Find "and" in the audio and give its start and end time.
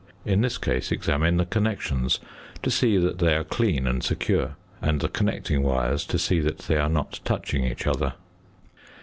3.85-4.03, 4.81-4.99